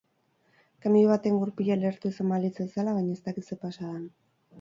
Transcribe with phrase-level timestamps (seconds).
[0.85, 4.01] Kamioi baten gurpile lehertu izan balitz bezela, baino eztakit ze pasa dan.